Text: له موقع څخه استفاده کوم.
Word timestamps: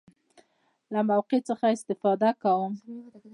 له 0.93 1.01
موقع 1.09 1.39
څخه 1.49 1.65
استفاده 1.75 2.29
کوم. 2.43 2.71